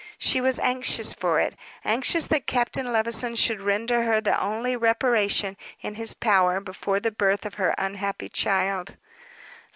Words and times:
She 0.17 0.41
was 0.41 0.57
anxious 0.57 1.13
for 1.13 1.39
it 1.39 1.55
anxious 1.85 2.25
that 2.25 2.47
Captain 2.47 2.91
Levison 2.91 3.35
should 3.35 3.61
render 3.61 4.01
her 4.01 4.19
the 4.19 4.35
only 4.41 4.75
reparation 4.75 5.55
in 5.81 5.93
his 5.93 6.15
power 6.15 6.59
before 6.59 6.99
the 6.99 7.11
birth 7.11 7.45
of 7.45 7.53
her 7.61 7.75
unhappy 7.77 8.27
child. 8.29 8.97